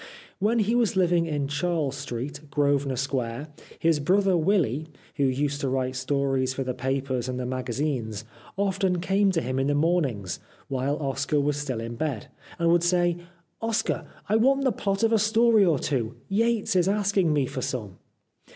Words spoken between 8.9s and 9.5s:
came to